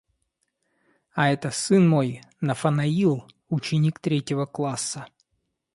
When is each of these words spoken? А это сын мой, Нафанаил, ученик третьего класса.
А 1.13 1.29
это 1.29 1.51
сын 1.51 1.87
мой, 1.87 2.21
Нафанаил, 2.39 3.23
ученик 3.49 3.99
третьего 3.99 4.47
класса. 4.47 5.05